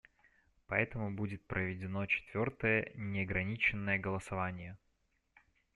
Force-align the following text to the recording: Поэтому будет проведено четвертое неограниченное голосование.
Поэтому 0.65 1.13
будет 1.15 1.45
проведено 1.45 2.07
четвертое 2.07 2.91
неограниченное 2.95 3.99
голосование. 3.99 4.79